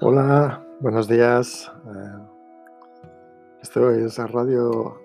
Hola, 0.00 0.64
buenos 0.78 1.08
días. 1.08 1.72
Eh, 1.88 2.18
esto 3.60 3.90
es 3.90 4.16
Radio 4.16 5.02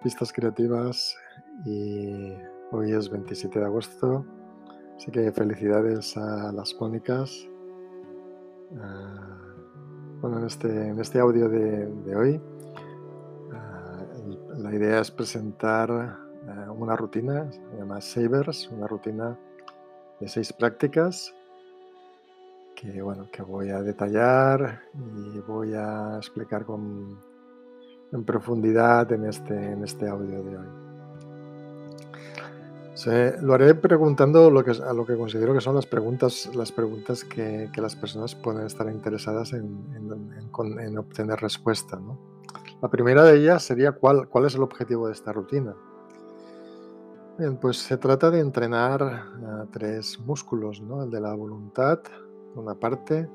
Pistas 0.00 0.32
Creativas 0.32 1.16
y 1.64 2.32
hoy 2.70 2.92
es 2.92 3.10
27 3.10 3.58
de 3.58 3.64
agosto, 3.64 4.24
así 4.96 5.10
que 5.10 5.32
felicidades 5.32 6.16
a 6.16 6.52
las 6.52 6.76
Mónicas. 6.80 7.48
Uh, 8.70 10.20
bueno, 10.20 10.38
en 10.38 10.46
este, 10.46 10.90
en 10.90 11.00
este 11.00 11.18
audio 11.18 11.48
de, 11.48 11.86
de 11.86 12.16
hoy, 12.16 12.40
uh, 13.50 14.62
la 14.62 14.72
idea 14.72 15.00
es 15.00 15.10
presentar 15.10 16.20
una 16.78 16.94
rutina, 16.94 17.50
se 17.50 17.78
llama 17.78 18.00
Savers, 18.00 18.68
una 18.68 18.86
rutina 18.86 19.36
de 20.20 20.28
seis 20.28 20.52
prácticas 20.52 21.34
que, 22.76 23.02
bueno, 23.02 23.28
que 23.32 23.42
voy 23.42 23.70
a 23.70 23.82
detallar 23.82 24.82
y 24.94 25.40
voy 25.40 25.72
a 25.74 26.18
explicar 26.18 26.64
con, 26.64 27.18
en 28.12 28.24
profundidad 28.24 29.10
en 29.12 29.24
este, 29.24 29.72
en 29.72 29.82
este 29.82 30.06
audio 30.08 30.44
de 30.44 30.58
hoy. 30.58 30.66
lo 33.40 33.54
haré 33.54 33.74
preguntando 33.74 34.50
lo 34.50 34.62
que, 34.62 34.72
a 34.72 34.92
lo 34.92 35.06
que 35.06 35.16
considero 35.16 35.54
que 35.54 35.60
son 35.60 35.74
las 35.74 35.86
preguntas, 35.86 36.54
las 36.54 36.70
preguntas 36.70 37.24
que, 37.24 37.70
que 37.72 37.80
las 37.80 37.96
personas 37.96 38.34
pueden 38.34 38.66
estar 38.66 38.88
interesadas 38.88 39.54
en, 39.54 39.64
en, 39.96 40.78
en 40.78 40.98
obtener 40.98 41.40
respuesta. 41.40 41.96
¿no? 41.96 42.18
La 42.82 42.90
primera 42.90 43.24
de 43.24 43.38
ellas 43.38 43.62
sería 43.62 43.92
cuál, 43.92 44.28
cuál 44.28 44.44
es 44.44 44.54
el 44.54 44.62
objetivo 44.62 45.06
de 45.06 45.14
esta 45.14 45.32
rutina. 45.32 45.74
Pues 47.60 47.76
se 47.78 47.98
trata 47.98 48.30
de 48.30 48.40
entrenar 48.40 49.02
a 49.02 49.66
tres 49.70 50.18
músculos, 50.20 50.80
¿no? 50.80 51.02
el 51.02 51.10
de 51.10 51.20
la 51.20 51.34
voluntad, 51.34 52.00
una 52.56 52.74
parte, 52.74 53.28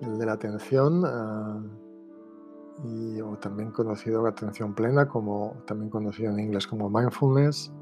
el 0.00 0.18
de 0.18 0.26
la 0.26 0.32
atención, 0.32 1.02
ah, 1.04 1.60
y, 2.84 3.20
o 3.20 3.36
también 3.38 3.72
conocido 3.72 4.26
atención 4.26 4.74
plena, 4.74 5.08
como 5.08 5.56
también 5.66 5.90
conocido 5.90 6.30
en 6.30 6.38
inglés 6.38 6.66
como 6.66 6.88
mindfulness, 6.88 7.72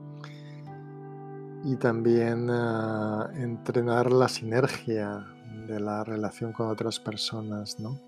y 1.64 1.76
también 1.76 2.48
uh, 2.48 3.22
entrenar 3.34 4.12
la 4.12 4.28
sinergia 4.28 5.26
de 5.66 5.80
la 5.80 6.04
relación 6.04 6.52
con 6.52 6.68
otras 6.68 7.00
personas, 7.00 7.80
¿no? 7.80 7.98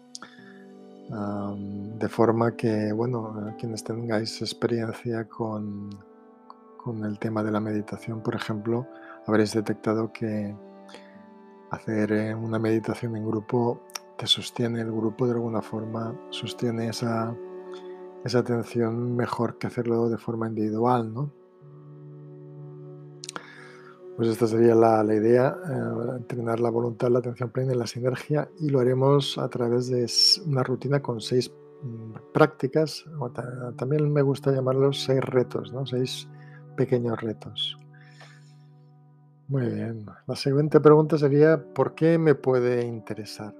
De 1.99 2.09
forma 2.11 2.55
que, 2.55 2.93
bueno, 2.93 3.55
quienes 3.59 3.83
tengáis 3.83 4.43
experiencia 4.43 5.27
con, 5.27 5.89
con 6.77 7.03
el 7.03 7.19
tema 7.19 7.43
de 7.43 7.51
la 7.51 7.61
meditación, 7.61 8.23
por 8.23 8.35
ejemplo, 8.35 8.87
habréis 9.27 9.55
detectado 9.55 10.13
que 10.13 10.55
hacer 11.71 12.13
eh, 12.13 12.35
una 12.35 12.59
meditación 12.59 13.17
en 13.17 13.27
grupo 13.27 13.83
te 14.17 14.27
sostiene 14.27 14.81
el 14.81 14.91
grupo 14.91 15.27
de 15.27 15.35
alguna 15.35 15.63
forma, 15.63 16.19
sostiene 16.31 16.89
esa, 16.89 17.35
esa 18.25 18.41
atención 18.41 19.15
mejor 19.15 19.59
que 19.59 19.69
hacerlo 19.69 20.09
de 20.09 20.19
forma 20.19 20.49
individual, 20.49 21.15
¿no? 21.15 21.31
Pues 24.17 24.31
esta 24.31 24.49
sería 24.49 24.75
la, 24.75 25.05
la 25.05 25.15
idea, 25.15 25.57
eh, 25.65 26.17
entrenar 26.17 26.59
la 26.59 26.71
voluntad, 26.71 27.09
la 27.09 27.21
atención 27.21 27.51
plena 27.51 27.73
y 27.73 27.77
la 27.77 27.87
sinergia 27.87 28.51
y 28.59 28.69
lo 28.69 28.81
haremos 28.81 29.39
a 29.39 29.49
través 29.49 29.87
de 29.89 30.05
una 30.51 30.65
rutina 30.65 31.01
con 31.01 31.21
seis 31.21 31.53
mm, 31.83 32.33
prácticas, 32.33 33.05
también 33.77 34.13
me 34.13 34.23
gusta 34.23 34.51
llamarlos 34.51 35.05
seis 35.05 35.21
retos, 35.21 35.73
¿no? 35.73 35.87
seis 35.87 36.29
pequeños 36.77 37.21
retos. 37.21 37.79
Muy 39.49 39.65
bien. 39.65 40.05
La 40.27 40.37
siguiente 40.37 40.79
pregunta 40.79 41.17
sería, 41.17 41.73
¿por 41.73 41.95
qué 41.95 42.19
me 42.19 42.35
puede 42.35 42.85
interesar? 42.85 43.55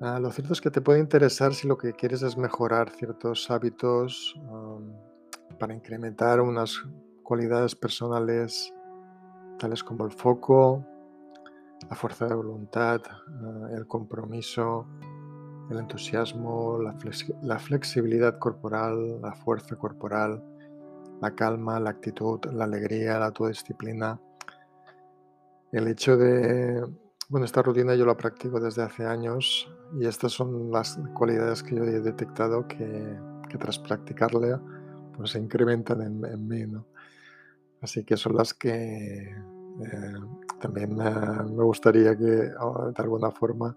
Ah, 0.00 0.18
lo 0.18 0.32
cierto 0.32 0.52
es 0.52 0.60
que 0.60 0.72
te 0.72 0.80
puede 0.80 0.98
interesar 0.98 1.54
si 1.54 1.68
lo 1.68 1.78
que 1.78 1.92
quieres 1.92 2.22
es 2.22 2.36
mejorar 2.36 2.90
ciertos 2.90 3.48
hábitos 3.52 4.34
para 5.60 5.74
incrementar 5.74 6.40
unas 6.40 6.82
cualidades 7.22 7.76
personales 7.76 8.74
tales 9.60 9.84
como 9.84 10.04
el 10.04 10.10
foco, 10.10 10.84
la 11.88 11.94
fuerza 11.94 12.26
de 12.26 12.34
voluntad, 12.34 13.00
ah, 13.08 13.68
el 13.76 13.86
compromiso, 13.86 14.88
el 15.70 15.78
entusiasmo, 15.78 16.80
la 17.42 17.58
flexibilidad 17.60 18.40
corporal, 18.40 19.20
la 19.22 19.34
fuerza 19.34 19.76
corporal, 19.76 20.42
la 21.20 21.32
calma, 21.36 21.78
la 21.78 21.90
actitud, 21.90 22.40
la 22.52 22.64
alegría, 22.64 23.20
la 23.20 23.26
autodisciplina 23.26 24.20
el 25.72 25.88
hecho 25.88 26.16
de, 26.16 26.84
bueno, 27.28 27.44
esta 27.44 27.62
rutina 27.62 27.94
yo 27.94 28.06
la 28.06 28.16
practico 28.16 28.58
desde 28.60 28.82
hace 28.82 29.04
años 29.04 29.70
y 29.98 30.06
estas 30.06 30.32
son 30.32 30.70
las 30.70 30.98
cualidades 31.14 31.62
que 31.62 31.76
yo 31.76 31.84
he 31.84 32.00
detectado 32.00 32.66
que, 32.66 33.16
tras 33.58 33.78
practicarla 33.78 34.60
pues 35.16 35.30
se 35.30 35.38
incrementan 35.38 36.00
en, 36.02 36.48
mí, 36.48 36.66
¿no? 36.66 36.86
Así 37.80 38.04
que 38.04 38.16
son 38.16 38.36
las 38.36 38.54
que 38.54 39.30
eh, 39.30 40.14
también 40.60 40.96
me 40.96 41.64
gustaría 41.64 42.16
que 42.16 42.24
de 42.24 42.52
alguna 42.96 43.30
forma 43.30 43.76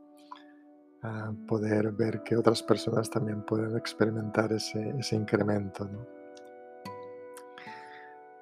ah, 1.03 1.33
poder 1.47 1.91
ver 1.91 2.21
que 2.23 2.35
otras 2.35 2.63
personas 2.63 3.09
también 3.09 3.43
pueden 3.43 3.77
experimentar 3.77 4.51
ese, 4.53 4.89
ese 4.97 5.15
incremento. 5.15 5.85
¿no? 5.85 6.05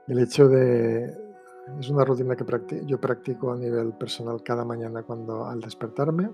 El 0.08 0.20
hecho 0.20 0.48
de, 0.48 1.28
es 1.78 1.90
una 1.90 2.06
rutina 2.06 2.35
que 2.35 2.46
yo 2.85 3.00
practico 3.00 3.52
a 3.52 3.57
nivel 3.57 3.94
personal 3.94 4.41
cada 4.44 4.63
mañana 4.63 5.03
cuando 5.03 5.46
al 5.46 5.59
despertarme. 5.59 6.31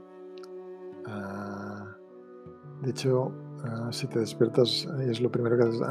Ah, 1.07 1.95
de 2.81 2.89
hecho, 2.91 3.31
ah, 3.63 3.89
si 3.91 4.07
te 4.07 4.19
despiertas 4.19 4.87
es 5.01 5.21
lo 5.21 5.31
primero 5.31 5.57
que 5.57 5.63
haces 5.63 5.81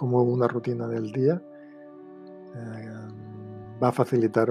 como 0.00 0.22
una 0.22 0.48
rutina 0.48 0.88
del 0.88 1.12
día. 1.12 1.42
Eh, 2.54 2.90
va 3.82 3.88
a 3.88 3.92
facilitar 3.92 4.50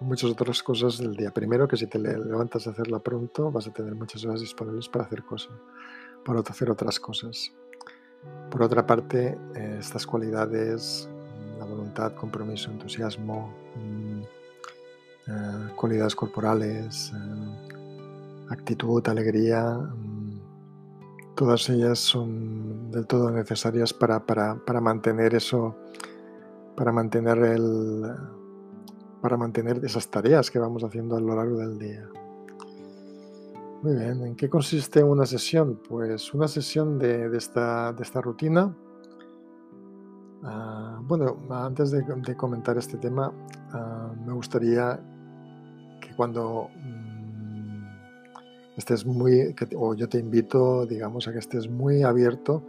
muchas 0.00 0.30
otras 0.30 0.62
cosas 0.62 0.96
del 0.96 1.14
día. 1.14 1.30
Primero, 1.30 1.68
que 1.68 1.76
si 1.76 1.86
te 1.86 1.98
levantas 1.98 2.66
a 2.66 2.70
hacerla 2.70 3.00
pronto, 3.00 3.50
vas 3.50 3.66
a 3.68 3.72
tener 3.72 3.94
muchas 3.94 4.24
horas 4.24 4.40
disponibles 4.40 4.88
para 4.88 5.04
hacer 5.04 5.24
cosas, 5.24 5.52
para 6.24 6.40
hacer 6.40 6.70
otras 6.70 6.98
cosas. 6.98 7.52
Por 8.50 8.62
otra 8.62 8.86
parte, 8.86 9.38
eh, 9.54 9.76
estas 9.78 10.06
cualidades 10.06 11.09
voluntad, 11.64 12.14
compromiso, 12.14 12.70
entusiasmo, 12.70 13.52
mm, 13.76 14.20
eh, 15.28 15.72
cualidades 15.76 16.14
corporales, 16.14 17.12
eh, 17.14 18.46
actitud, 18.50 19.06
alegría, 19.08 19.62
mm, 19.64 20.40
todas 21.34 21.68
ellas 21.70 21.98
son 21.98 22.90
del 22.90 23.06
todo 23.06 23.30
necesarias 23.30 23.92
para, 23.92 24.24
para, 24.26 24.80
mantener 24.80 25.34
eso, 25.34 25.76
para 26.76 26.92
mantener 26.92 27.38
el 27.38 28.14
para 29.20 29.36
mantener 29.36 29.84
esas 29.84 30.08
tareas 30.08 30.50
que 30.50 30.58
vamos 30.58 30.82
haciendo 30.82 31.14
a 31.14 31.20
lo 31.20 31.36
largo 31.36 31.58
del 31.58 31.78
día. 31.78 32.08
Muy 33.82 33.94
bien, 33.94 34.26
¿en 34.26 34.36
qué 34.36 34.48
consiste 34.48 35.02
una 35.02 35.26
sesión? 35.26 35.80
Pues 35.88 36.34
una 36.34 36.48
sesión 36.48 36.98
de, 36.98 37.34
esta, 37.36 37.92
de 37.92 38.02
esta 38.02 38.20
rutina 38.20 38.74
Ah, 40.42 40.98
bueno, 41.02 41.36
antes 41.50 41.90
de, 41.90 42.02
comentar 42.36 42.78
este 42.78 42.96
tema, 42.96 43.32
ah, 43.72 44.10
me 44.24 44.32
gustaría 44.32 44.98
que 46.00 46.14
cuando 46.16 46.70
mm, 46.76 47.84
estés 48.76 49.04
muy, 49.04 49.54
o 49.76 49.94
yo 49.94 50.08
te 50.08 50.18
invito, 50.18 50.86
digamos, 50.86 51.28
a 51.28 51.32
que 51.32 51.38
estés 51.38 51.68
muy 51.68 52.02
abierto 52.02 52.66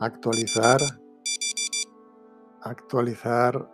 a 0.00 0.06
actualizar, 0.06 0.80
actualizar 2.62 3.68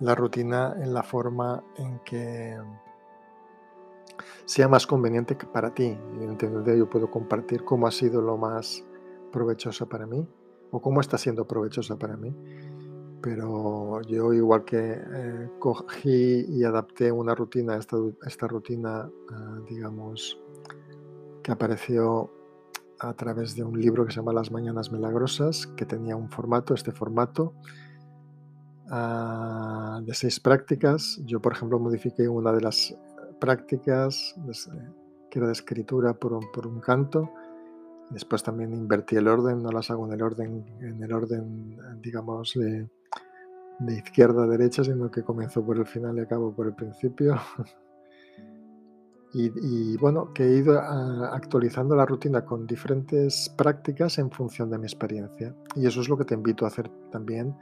la 0.00 0.14
rutina 0.16 0.74
en 0.80 0.92
la 0.92 1.02
forma 1.04 1.62
en 1.76 2.00
que 2.00 2.58
sea 4.46 4.66
más 4.68 4.86
conveniente 4.86 5.36
para 5.36 5.72
ti. 5.72 5.96
Evidentemente 6.16 6.76
yo 6.76 6.90
puedo 6.90 7.08
compartir 7.08 7.64
cómo 7.64 7.86
ha 7.86 7.92
sido 7.92 8.20
lo 8.20 8.36
más 8.36 8.82
provechoso 9.30 9.88
para 9.88 10.06
mí 10.06 10.26
o 10.74 10.80
cómo 10.80 11.00
está 11.00 11.16
siendo 11.16 11.46
provechosa 11.46 11.96
para 11.96 12.16
mí. 12.16 12.34
Pero 13.22 14.02
yo 14.02 14.32
igual 14.32 14.64
que 14.64 14.80
eh, 14.80 15.48
cogí 15.60 16.46
y 16.48 16.64
adapté 16.64 17.12
una 17.12 17.32
rutina, 17.32 17.76
esta, 17.76 17.96
esta 18.26 18.48
rutina, 18.48 19.08
ah, 19.30 19.60
digamos, 19.68 20.36
que 21.44 21.52
apareció 21.52 22.28
a 22.98 23.14
través 23.14 23.54
de 23.54 23.62
un 23.62 23.80
libro 23.80 24.04
que 24.04 24.12
se 24.12 24.16
llama 24.16 24.32
Las 24.32 24.50
Mañanas 24.50 24.90
Milagrosas, 24.90 25.68
que 25.76 25.86
tenía 25.86 26.16
un 26.16 26.28
formato, 26.28 26.74
este 26.74 26.90
formato, 26.90 27.54
ah, 28.90 30.00
de 30.04 30.12
seis 30.12 30.40
prácticas. 30.40 31.20
Yo, 31.24 31.40
por 31.40 31.52
ejemplo, 31.52 31.78
modifiqué 31.78 32.28
una 32.28 32.52
de 32.52 32.62
las 32.62 32.98
prácticas, 33.40 34.34
que 35.30 35.38
era 35.38 35.46
de 35.46 35.52
escritura 35.52 36.14
por 36.14 36.40
por 36.52 36.66
un 36.66 36.80
canto, 36.80 37.30
Después 38.10 38.42
también 38.42 38.72
invertí 38.72 39.16
el 39.16 39.28
orden, 39.28 39.62
no 39.62 39.70
las 39.70 39.90
hago 39.90 40.06
en 40.06 40.12
el 40.12 40.22
orden, 40.22 40.64
en 40.80 41.02
el 41.02 41.12
orden, 41.12 41.76
digamos, 42.02 42.54
de, 42.54 42.88
izquierda 43.88 44.44
a 44.44 44.46
derecha, 44.46 44.84
sino 44.84 45.10
que 45.10 45.22
comienzo 45.22 45.64
por 45.64 45.78
el 45.78 45.86
final 45.86 46.16
y 46.18 46.20
acabo 46.20 46.54
por 46.54 46.66
el 46.66 46.74
principio. 46.74 47.36
y, 49.32 49.96
bueno, 49.96 50.32
que 50.32 50.44
he 50.44 50.56
ido 50.58 50.78
ah, 50.78 51.30
actualizando 51.32 51.96
la 51.96 52.06
rutina 52.06 52.44
con 52.44 52.66
diferentes 52.66 53.52
prácticas 53.56 54.18
en 54.18 54.30
función 54.30 54.70
de 54.70 54.78
mi 54.78 54.84
experiencia. 54.84 55.54
Y 55.74 55.86
eso 55.86 56.00
es 56.00 56.08
lo 56.08 56.16
que 56.16 56.24
te 56.24 56.34
invito 56.34 56.64
a 56.64 56.68
hacer 56.68 56.88
también, 57.10 57.56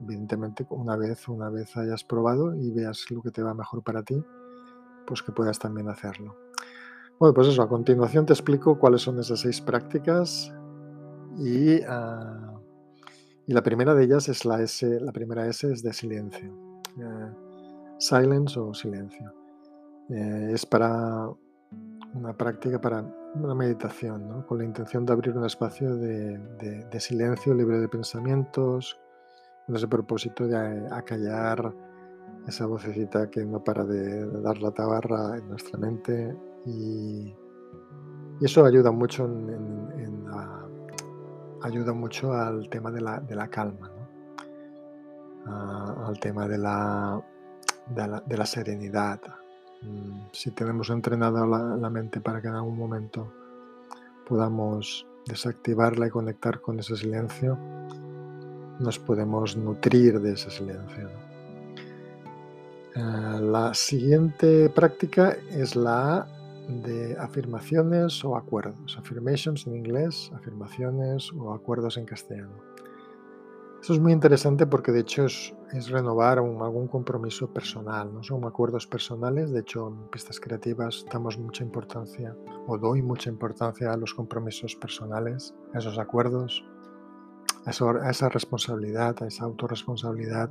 evidentemente, 0.00 0.66
una 0.70 0.96
vez, 0.96 1.28
una 1.28 1.50
vez 1.50 1.76
hayas 1.76 2.04
probado 2.04 2.54
y 2.54 2.70
veas 2.70 3.10
lo 3.10 3.20
que 3.20 3.30
te 3.30 3.42
va 3.42 3.52
mejor 3.52 3.82
para 3.82 4.02
ti, 4.02 4.24
pues 5.06 5.22
que 5.22 5.32
puedas 5.32 5.58
también 5.58 5.88
hacerlo. 5.88 6.36
Bueno, 7.18 7.34
pues 7.34 7.48
eso, 7.48 7.62
a 7.62 7.68
continuación 7.68 8.26
te 8.26 8.32
explico 8.32 8.78
cuáles 8.78 9.02
son 9.02 9.18
esas 9.18 9.40
seis 9.40 9.60
prácticas 9.60 10.52
y... 11.38 11.80
Ah, 11.82 12.48
y 13.46 13.52
la 13.52 13.62
primera 13.62 13.94
de 13.94 14.04
ellas 14.04 14.28
es 14.28 14.44
la 14.44 14.62
S, 14.62 15.00
la 15.00 15.12
primera 15.12 15.46
S 15.46 15.70
es 15.70 15.82
de 15.82 15.92
silencio. 15.92 16.52
Eh, 16.98 17.32
silence 17.98 18.58
o 18.58 18.72
silencio. 18.72 19.32
Eh, 20.08 20.50
es 20.52 20.64
para 20.64 21.28
una 22.14 22.36
práctica 22.36 22.80
para 22.80 23.04
una 23.34 23.54
meditación, 23.54 24.42
con 24.42 24.58
la 24.58 24.64
intención 24.64 25.06
de 25.06 25.12
abrir 25.12 25.36
un 25.36 25.46
espacio 25.46 25.96
de, 25.96 27.00
silencio 27.00 27.54
libre 27.54 27.78
de 27.78 27.88
pensamientos, 27.88 29.00
con 29.66 29.76
ese 29.76 29.88
propósito 29.88 30.46
de 30.46 30.86
acallar 30.90 31.74
esa 32.46 32.66
vocecita 32.66 33.30
que 33.30 33.44
no 33.44 33.64
para 33.64 33.84
de, 33.84 34.26
dar 34.42 34.60
la 34.60 34.70
tabarra 34.72 35.38
en 35.38 35.48
nuestra 35.48 35.78
mente 35.78 36.36
y, 36.66 37.34
eso 38.40 38.64
ayuda 38.64 38.90
mucho 38.90 39.26
ayuda 41.62 41.92
mucho 41.92 42.32
al 42.32 42.68
tema 42.68 42.90
de 42.90 43.00
la, 43.00 43.48
calma, 43.48 43.90
ah, 45.46 46.06
al 46.06 46.18
tema 46.18 46.48
de 46.48 46.58
la, 46.58 47.22
serenidad. 48.44 49.20
Mm, 49.82 50.26
si 50.32 50.50
tenemos 50.50 50.90
entrenada 50.90 51.46
la, 51.46 51.90
mente 51.90 52.20
para 52.20 52.40
que 52.40 52.48
en 52.48 52.54
algún 52.54 52.76
momento 52.76 53.32
podamos 54.28 55.06
desactivarla 55.26 56.08
y 56.08 56.10
conectar 56.10 56.60
con 56.60 56.80
ese 56.80 56.96
silencio, 56.96 57.56
nos 58.78 58.98
podemos 58.98 59.56
nutrir 59.56 60.20
de 60.20 60.32
ese 60.32 60.50
silencio. 60.50 61.08
Ah, 62.96 63.38
la 63.40 63.72
siguiente 63.72 64.68
práctica 64.68 65.36
es 65.50 65.76
la 65.76 66.26
de 66.68 67.16
afirmaciones 67.18 68.24
o 68.24 68.36
acuerdos. 68.36 68.96
Affirmations 68.98 69.66
en 69.66 69.76
inglés, 69.76 70.30
afirmaciones 70.34 71.32
o 71.32 71.52
acuerdos 71.52 71.96
en 71.96 72.04
castellano. 72.04 72.72
Esto 73.82 73.94
es 73.94 73.98
muy 73.98 74.12
interesante 74.12 74.64
porque 74.64 74.92
de 74.92 75.00
hecho 75.00 75.26
es, 75.26 75.52
renovar 75.88 76.38
algún 76.38 76.86
compromiso 76.86 77.52
personal, 77.52 78.14
no 78.14 78.22
son 78.22 78.44
acuerdos 78.44 78.86
personales, 78.86 79.50
de 79.50 79.58
hecho 79.58 79.88
en 79.88 80.08
pistas 80.08 80.38
creativas 80.38 81.04
damos 81.12 81.36
mucha 81.36 81.64
importancia 81.64 82.36
o 82.68 82.78
doy 82.78 83.02
mucha 83.02 83.28
importancia 83.28 83.92
a 83.92 83.96
los 83.96 84.14
compromisos 84.14 84.76
personales, 84.76 85.52
a 85.74 85.78
esos 85.78 85.98
acuerdos, 85.98 86.64
a, 87.66 87.70
esa 88.08 88.28
responsabilidad, 88.28 89.20
a 89.20 89.26
esa 89.26 89.46
autorresponsabilidad 89.46 90.48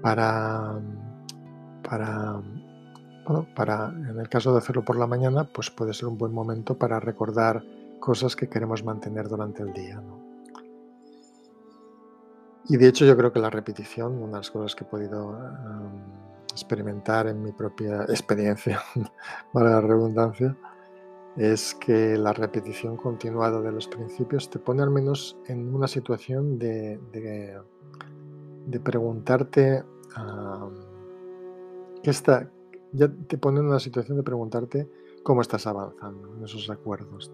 para, 0.00 0.80
para 1.82 2.40
para, 3.54 3.88
en 3.88 4.18
el 4.18 4.28
caso 4.28 4.52
de 4.52 4.58
hacerlo 4.58 4.84
por 4.84 4.96
la 4.96 5.06
mañana, 5.06 5.44
pues 5.44 5.70
puede 5.70 5.92
ser 5.92 6.06
un 6.08 6.18
buen 6.18 6.32
momento 6.32 6.78
para 6.78 6.98
recordar 7.00 7.62
cosas 8.00 8.36
que 8.36 8.48
queremos 8.48 8.84
mantener 8.84 9.28
durante 9.28 9.62
el 9.62 9.72
día. 9.72 10.02
Y 12.68 12.76
de 12.76 12.88
hecho 12.88 13.04
yo 13.04 13.16
creo 13.16 13.32
que 13.32 13.40
la 13.40 13.50
repetición, 13.50 14.16
una 14.18 14.32
de 14.32 14.38
las 14.38 14.50
cosas 14.50 14.74
que 14.74 14.84
he 14.84 14.86
podido 14.86 15.38
experimentar 16.52 17.26
en 17.26 17.42
mi 17.42 17.52
propia 17.52 18.02
experiencia, 18.08 18.80
para 19.52 19.70
la 19.70 19.80
redundancia, 19.80 20.56
es 21.36 21.74
que 21.74 22.16
la 22.18 22.32
repetición 22.32 22.96
continuada 22.96 23.60
de 23.60 23.72
los 23.72 23.86
principios 23.86 24.50
te 24.50 24.58
pone 24.58 24.82
al 24.82 24.90
menos 24.90 25.38
en 25.46 25.72
una 25.72 25.86
situación 25.86 26.58
de, 26.58 26.98
de, 27.12 28.80
preguntarte 28.80 29.84
qué 32.02 32.10
está, 32.10 32.50
ya 32.92 33.08
te 33.08 33.38
pone 33.38 33.60
en 33.60 33.66
una 33.66 33.80
situación 33.80 34.16
de 34.16 34.22
preguntarte 34.22 34.88
cómo 35.22 35.42
estás 35.42 35.66
avanzando 35.66 36.34
en 36.36 36.44
esos 36.44 36.70
acuerdos. 36.70 37.30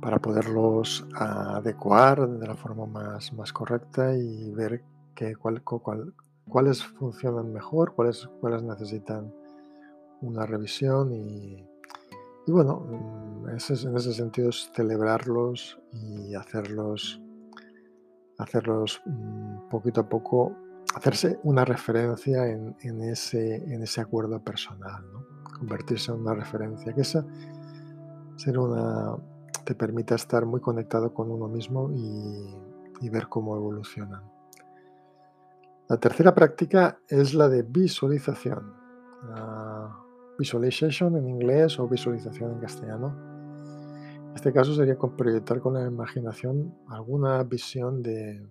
Para 0.00 0.18
poderlos 0.20 1.06
adecuar 1.14 2.28
de 2.28 2.46
la 2.46 2.54
forma 2.54 2.86
más, 2.86 3.32
más 3.32 3.52
correcta 3.52 4.14
y 4.14 4.50
ver 4.50 4.82
que, 5.14 5.34
cuál, 5.36 5.62
cuáles 6.48 6.84
funcionan 6.84 7.52
mejor, 7.52 7.94
cuáles, 7.94 8.28
cuáles 8.40 8.62
necesitan 8.62 9.32
una 10.20 10.44
revisión 10.44 11.12
y, 11.12 11.66
bueno, 12.46 13.44
en 13.48 13.56
ese, 13.56 13.74
en 13.88 13.96
ese 13.96 14.12
sentido 14.12 14.50
es 14.50 14.70
celebrarlos 14.74 15.80
y 15.92 16.34
hacerlos, 16.34 17.20
hacerlos 18.36 19.00
mm, 19.06 19.68
poquito 19.70 20.02
a 20.02 20.08
poco 20.08 20.54
hacerse 20.94 21.40
una 21.42 21.64
referencia 21.64 22.46
en, 22.46 23.00
ese, 23.02 23.56
en 23.56 23.82
ese 23.82 24.00
acuerdo 24.00 24.42
personal, 24.42 25.04
convertirse 25.58 26.12
en 26.12 26.20
una 26.20 26.34
referencia, 26.34 26.92
que 26.94 27.00
esa 27.00 27.26
ser 28.36 28.58
una, 28.58 29.16
te 29.64 29.74
permita 29.74 30.14
estar 30.14 30.46
muy 30.46 30.60
conectado 30.60 31.12
con 31.12 31.30
uno 31.30 31.48
mismo 31.48 31.90
y, 31.92 33.10
ver 33.10 33.28
cómo 33.28 33.54
evoluciona. 33.54 34.22
La 35.90 35.98
tercera 35.98 36.34
práctica 36.34 36.98
es 37.06 37.34
la 37.34 37.50
de 37.50 37.62
visualización. 37.62 38.72
visualization 40.38 41.14
en 41.16 41.28
inglés 41.28 41.78
o 41.78 41.86
visualización 41.86 42.52
en 42.52 42.60
castellano. 42.60 43.14
En 44.30 44.34
este 44.34 44.54
caso 44.54 44.74
sería 44.74 44.96
proyectar 44.96 45.60
con 45.60 45.74
la 45.74 45.86
imaginación 45.86 46.74
alguna 46.88 47.42
visión 47.42 48.02
de 48.02 48.48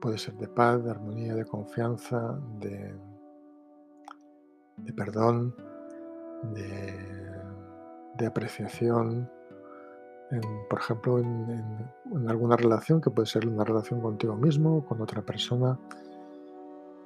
Puede 0.00 0.18
ser 0.18 0.34
de 0.34 0.48
paz, 0.48 0.84
de 0.84 0.90
armonía, 0.90 1.34
de 1.34 1.44
confianza, 1.44 2.38
de, 2.60 2.94
perdón, 4.96 5.54
de, 6.54 8.26
apreciación, 8.26 9.30
por 10.68 10.80
ejemplo, 10.80 11.18
en, 11.18 12.28
alguna 12.28 12.56
relación 12.56 13.00
que 13.00 13.10
puede 13.10 13.26
ser 13.26 13.46
una 13.46 13.64
relación 13.64 14.00
contigo 14.00 14.36
mismo, 14.36 14.84
con 14.86 15.00
otra 15.00 15.22
persona. 15.22 15.78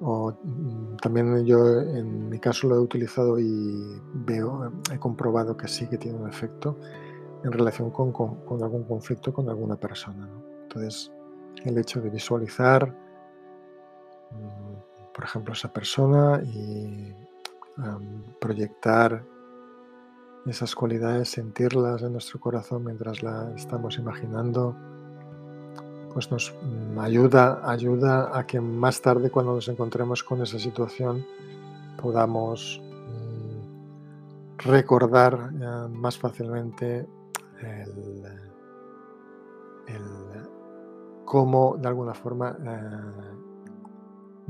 O 0.01 0.31
mm, 0.31 0.97
también 0.97 1.45
yo 1.45 1.79
en 1.79 2.29
mi 2.29 2.39
caso 2.39 2.67
lo 2.67 2.75
he 2.75 2.79
utilizado 2.79 3.39
y 3.39 4.01
veo, 4.13 4.71
he 4.91 4.99
comprobado 4.99 5.55
que 5.55 5.67
sí 5.67 5.87
que 5.87 5.97
tiene 5.97 6.17
un 6.17 6.27
efecto 6.27 6.77
en 7.43 7.51
relación 7.51 7.91
con, 7.91 8.13
algún 8.61 8.83
conflicto 8.83 9.33
con 9.33 9.49
alguna 9.49 9.75
persona. 9.75 10.29
Entonces, 10.63 11.11
el 11.63 11.77
hecho 11.77 12.01
de 12.01 12.09
visualizar, 12.09 12.87
mm, 14.31 15.13
por 15.13 15.23
ejemplo, 15.23 15.53
esa 15.53 15.71
persona 15.71 16.41
y 16.43 17.15
proyectar 18.39 19.23
esas 20.45 20.75
cualidades, 20.75 21.29
sentirlas 21.29 22.01
en 22.01 22.11
nuestro 22.11 22.39
corazón 22.39 22.83
mientras 22.83 23.23
la 23.23 23.51
estamos 23.55 23.97
imaginando, 23.97 24.75
pues 26.13 26.29
nos 26.31 26.53
mm, 26.53 26.99
ayuda, 26.99 27.61
ayuda 27.69 28.37
a 28.37 28.45
que 28.45 28.59
más 28.59 29.01
tarde 29.01 29.31
cuando 29.31 29.55
nos 29.55 29.67
encontremos 29.67 30.23
con 30.23 30.41
esa 30.41 30.59
situación 30.59 31.25
podamos 32.01 32.81
mm, 32.83 34.57
recordar 34.59 35.51
eh, 35.53 35.87
más 35.89 36.17
fácilmente 36.17 37.07
el, 37.61 38.23
cómo 41.33 41.75
de 41.81 41.87
alguna 41.87 42.13
forma 42.13 42.55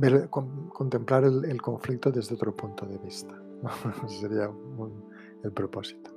eh, 0.02 0.28
contemplar 0.30 1.24
el, 1.24 1.62
conflicto 1.62 2.12
desde 2.12 2.36
otro 2.36 2.54
punto 2.54 2.86
de 2.86 2.98
vista. 2.98 3.34
Ese 4.06 4.20
sería 4.20 4.52
el 5.44 5.52
propósito. 5.54 6.12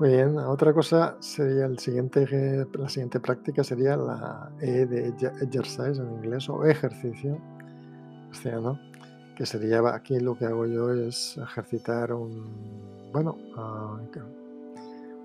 Muy 0.00 0.08
bien, 0.08 0.36
otra 0.38 0.72
cosa 0.72 1.16
sería 1.20 1.68
la 1.68 1.78
siguiente 1.78 3.20
práctica 3.20 3.62
sería 3.62 3.96
la 3.96 4.50
E 4.60 4.86
de 4.86 5.14
exercise 5.40 6.02
en 6.02 6.10
inglés 6.14 6.48
o 6.48 6.64
ejercicio 6.64 7.40
castellano, 8.32 8.76
que 9.36 9.46
sería 9.46 9.88
aquí 9.94 10.18
lo 10.18 10.36
que 10.36 10.46
hago 10.46 10.66
yo 10.66 10.90
es 10.92 11.38
ejercitar 11.38 12.12
un, 12.12 13.12
bueno, 13.12 13.36
ah, 13.56 14.00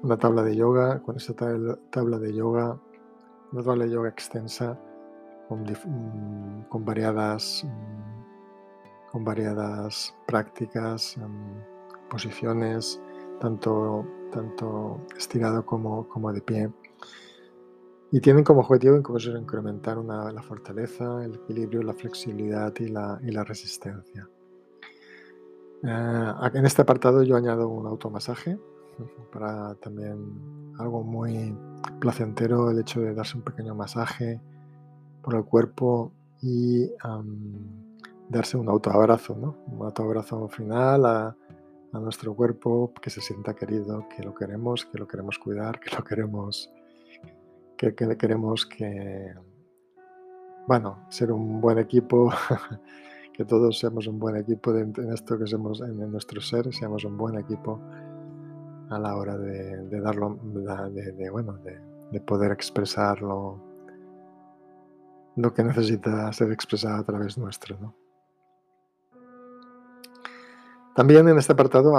una 0.04 0.18
tabla 0.18 0.44
de 0.44 0.56
yoga, 0.56 1.00
con 1.00 1.18
esta 1.18 1.34
tabla 1.34 2.20
de 2.20 2.32
yoga 2.32 2.80
tabla 3.52 3.86
de 3.86 3.92
yoga 3.92 4.10
extensa 4.10 4.80
con, 5.48 5.64
mm, 5.64 6.70
con 6.70 6.86
variadas, 6.86 7.66
mm, 7.66 9.12
con 9.12 9.26
variadas 9.26 10.16
prácticas, 10.26 11.18
mm, 11.18 12.10
posiciones, 12.10 13.02
tanto, 13.40 14.06
tanto 14.32 15.02
estirado 15.18 15.66
como, 15.66 16.08
como 16.08 16.32
de 16.32 16.42
pie, 16.42 16.72
y 18.12 18.20
tienen 18.20 18.44
como 18.44 18.62
objetivo 18.62 18.98
incrementar 18.98 19.98
una, 19.98 20.32
la 20.32 20.42
fortaleza, 20.42 21.24
el 21.24 21.36
equilibrio, 21.36 21.82
la 21.82 21.94
flexibilidad 21.94 22.74
y 22.80 22.90
la, 22.90 23.20
y 23.24 23.32
la 23.32 23.44
resistencia. 23.44 24.30
Eh, 25.84 26.34
en 26.54 26.66
este 26.66 26.82
apartado 26.84 27.24
yo 27.24 27.36
añado 27.36 27.68
un 27.70 27.88
automasaje 27.88 28.60
para 29.34 29.76
también 29.76 30.74
algo 30.78 31.04
muy 31.04 31.56
placentero 32.00 32.70
el 32.70 32.80
hecho 32.80 33.02
de 33.02 33.14
darse 33.14 33.38
un 33.38 33.44
pequeño 33.44 33.76
masaje 33.76 34.40
por 35.22 35.36
el 35.36 35.44
cuerpo 35.44 36.12
y 36.42 36.90
darse 38.30 38.58
un 38.58 38.70
autoabrazo, 38.70 39.36
¿no? 39.36 39.58
un 39.68 39.86
autoabrazo 39.86 40.48
final 40.48 41.06
a, 41.06 41.36
a, 41.94 42.00
nuestro 42.00 42.34
cuerpo 42.34 42.92
que 43.02 43.10
se 43.10 43.22
sienta 43.22 43.54
querido, 43.54 44.08
que 44.10 44.24
lo 44.24 44.34
queremos, 44.34 44.86
que 44.86 44.98
lo 44.98 45.08
queremos 45.08 45.38
cuidar, 45.38 45.80
que 45.80 45.96
lo 45.96 46.04
queremos, 46.04 46.72
que, 47.78 47.94
que 47.94 48.18
queremos 48.18 48.66
que, 48.66 49.34
bueno, 50.68 51.06
ser 51.10 51.32
un 51.32 51.62
buen 51.62 51.78
equipo 51.78 52.32
que 53.34 53.46
todos 53.46 53.80
seamos 53.80 54.08
un 54.08 54.20
buen 54.20 54.36
equipo 54.36 54.76
en 54.76 54.94
esto 55.14 55.38
que 55.38 55.48
somos 55.48 55.82
en, 55.82 56.12
nuestro 56.12 56.42
ser, 56.42 56.74
seamos 56.74 57.06
un 57.06 57.18
buen 57.18 57.38
equipo 57.38 57.80
a 58.92 59.00
la 59.00 59.16
hora 59.16 59.38
de, 59.38 60.02
darlo, 60.02 60.38
de, 60.44 61.30
bueno, 61.30 61.58
de, 62.12 62.22
poder 62.22 62.52
expresar 62.52 63.22
lo, 63.22 63.60
que 65.56 65.64
necesita 65.64 66.32
ser 66.34 66.52
expresado 66.52 66.98
a 66.98 67.04
través 67.04 67.38
nuestro. 67.38 67.96
También 70.94 71.30
en 71.30 71.38
este 71.38 71.54
apartado 71.54 71.94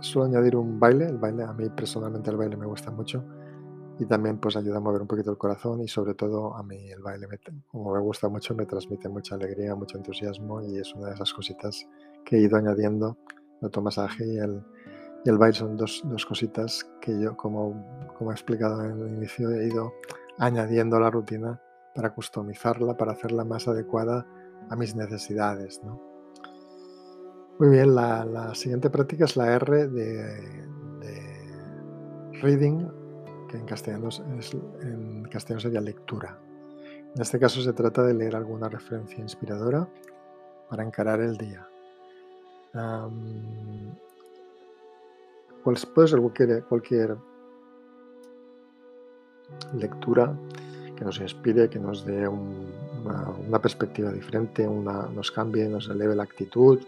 suelo 0.00 0.26
añadir 0.26 0.56
un 0.56 0.80
baile. 0.80 1.06
El 1.06 1.18
baile, 1.18 1.44
a 1.44 1.52
mí 1.52 1.70
personalmente 1.70 2.28
el 2.30 2.36
baile 2.36 2.56
me 2.56 2.66
gusta 2.66 2.90
mucho 2.90 3.24
y 4.00 4.04
también 4.04 4.38
pues 4.38 4.56
ayuda 4.56 4.78
a 4.78 4.80
mover 4.80 5.02
un 5.02 5.06
poquito 5.06 5.30
el 5.30 5.38
corazón 5.38 5.80
y 5.80 5.88
sobre 5.88 6.14
todo 6.14 6.56
a 6.56 6.62
mí 6.64 6.90
el 6.90 7.00
baile, 7.02 7.28
como 7.70 7.94
me 7.94 8.00
gusta 8.00 8.28
mucho, 8.28 8.54
me 8.56 8.66
transmite 8.66 9.08
mucha 9.08 9.36
alegría, 9.36 9.76
mucho 9.76 9.96
entusiasmo 9.96 10.60
y 10.60 10.78
es 10.78 10.92
una 10.92 11.08
de 11.08 11.14
esas 11.14 11.32
cositas 11.32 11.86
que 12.24 12.36
he 12.36 12.40
ido 12.40 12.58
añadiendo, 12.58 13.16
el 13.60 13.66
automasaje 13.66 14.26
y 14.26 14.38
el, 14.38 14.60
y 15.24 15.28
el 15.28 15.38
baile 15.38 15.56
son 15.56 15.76
dos, 15.76 16.02
dos, 16.04 16.24
cositas 16.24 16.88
que 17.00 17.20
yo, 17.20 17.36
como, 17.36 17.84
como 18.16 18.30
he 18.30 18.34
explicado 18.34 18.84
en 18.84 19.00
el 19.00 19.08
inicio, 19.14 19.50
he 19.50 19.66
ido 19.66 19.92
añadiendo 20.38 20.96
a 20.96 21.00
la 21.00 21.10
rutina 21.10 21.60
para 21.94 22.14
customizarla, 22.14 22.96
para 22.96 23.12
hacerla 23.12 23.44
más 23.44 23.66
adecuada 23.66 24.26
a 24.68 24.76
mis 24.76 24.94
necesidades. 24.94 25.82
¿no? 25.82 26.00
Muy 27.58 27.70
bien, 27.70 27.94
la, 27.94 28.54
siguiente 28.54 28.90
práctica 28.90 29.24
es 29.24 29.36
la 29.36 29.52
R 29.54 29.88
de, 29.88 30.16
de 31.00 32.38
reading 32.40 32.86
que 33.48 33.56
en 33.56 33.64
castellano, 33.64 34.08
es, 34.08 34.20
en 34.82 35.24
castellano 35.24 35.60
sería 35.60 35.80
lectura. 35.80 36.38
En 37.14 37.22
este 37.22 37.38
caso 37.38 37.62
se 37.62 37.72
trata 37.72 38.02
de 38.02 38.12
leer 38.12 38.36
alguna 38.36 38.68
referencia 38.68 39.18
inspiradora 39.20 39.88
para 40.68 40.82
encarar 40.82 41.20
el 41.20 41.36
día. 41.36 41.66
Puede 45.94 46.08
ser 46.08 46.20
cualquier, 46.20 47.16
lectura 49.74 50.36
que 50.96 51.04
nos 51.04 51.20
inspire, 51.20 51.68
que 51.68 51.78
nos 51.78 52.06
dé 52.06 52.28
una, 52.28 53.58
perspectiva 53.60 54.12
diferente, 54.12 54.66
una, 54.66 55.08
nos 55.08 55.30
cambie, 55.30 55.68
nos 55.68 55.88
eleve 55.88 56.14
la 56.14 56.22
actitud, 56.22 56.78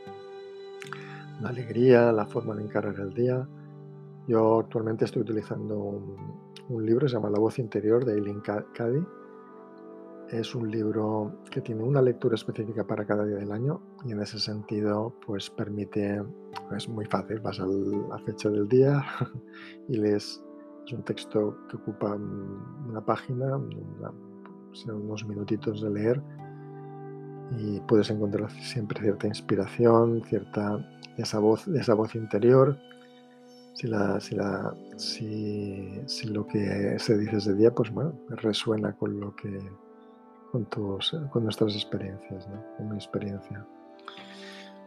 la 1.41 1.49
alegría, 1.49 2.13
la 2.13 2.27
forma 2.27 2.55
de 2.55 2.63
encarar 2.63 2.95
el 3.01 3.13
día. 3.15 3.47
Yo 4.29 4.61
actualmente 4.61 5.05
estoy 5.05 5.23
utilizando 5.23 5.77
un, 5.77 6.17
un 6.69 6.87
libro, 6.87 7.09
se 7.09 7.15
llama 7.15 7.31
La 7.31 7.39
voz 7.39 7.59
interior 7.59 8.05
de 8.05 8.15
Eileen 8.15 8.41
Cady. 8.41 9.05
Es 10.31 10.55
un 10.55 10.71
libro 10.71 11.41
que 11.51 11.63
tiene 11.63 11.83
una 11.83 12.03
lectura 12.03 12.35
específica 12.35 12.87
para 12.87 13.07
cada 13.07 13.25
día 13.25 13.37
del 13.37 13.51
año 13.51 13.81
y 14.05 14.13
en 14.13 14.21
ese 14.21 14.39
sentido 14.39 15.15
pues 15.27 15.49
permite, 15.49 16.23
es 16.77 16.87
muy 16.87 17.07
fácil, 17.07 17.41
vas 17.41 17.59
a 17.61 17.67
la 17.67 18.19
fecha 18.19 18.51
del 18.51 18.69
día 18.69 19.03
y 19.89 19.97
lees, 19.97 20.45
es 20.85 20.93
un 20.93 21.03
texto 21.03 21.57
que 21.71 21.77
ocupa 21.77 22.15
una 22.15 23.01
página, 23.03 23.57
unos 24.87 25.27
minutitos 25.27 25.81
de 25.81 25.91
leer 25.91 26.23
y 27.57 27.81
puedes 27.81 28.11
encontrar 28.11 28.51
siempre 28.51 29.01
cierta 29.01 29.27
inspiración, 29.27 30.23
cierta 30.25 30.79
esa 31.17 31.39
voz, 31.39 31.67
esa 31.69 31.95
voz 31.95 32.15
interior. 32.15 32.79
Si, 33.73 33.87
la, 33.87 34.21
si, 34.21 34.35
la, 34.35 34.75
si, 34.97 36.03
si, 36.07 36.29
lo 36.29 36.47
que 36.47 36.99
se 36.99 37.17
dice 37.17 37.37
ese 37.37 37.55
día, 37.55 37.73
pues 37.73 37.91
bueno, 37.91 38.13
resuena 38.29 38.93
con 38.97 39.21
lo 39.21 39.35
que, 39.37 39.57
con, 40.50 40.64
tus, 40.67 41.17
con 41.31 41.45
nuestras 41.45 41.75
experiencias, 41.75 42.49
¿no? 42.49 42.62
con 42.76 42.90
mi 42.90 42.97
experiencia. 42.97 43.67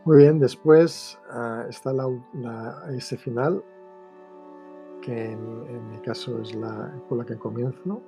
Muy 0.05 0.17
bien, 0.17 0.39
después 0.39 1.19
uh, 1.29 1.69
está 1.69 1.93
la, 1.93 2.07
la, 2.33 2.83
ese 2.95 3.17
final, 3.17 3.63
que 5.01 5.31
en, 5.31 5.39
en, 5.67 5.89
mi 5.89 5.97
caso 5.99 6.39
es 6.41 6.55
la 6.55 6.91
con 7.07 7.19
la 7.19 7.25
que 7.25 7.35
comienzo, 7.35 8.01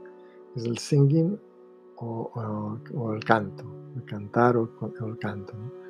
es 0.55 0.65
el 0.65 0.77
singing 0.77 1.39
o, 1.97 2.31
o, 2.33 2.79
o 2.97 3.13
el 3.13 3.23
canto, 3.23 3.63
el 3.95 4.05
cantar 4.05 4.57
o, 4.57 4.69
o 4.79 5.05
el 5.05 5.17
canto. 5.17 5.53
¿no? 5.53 5.83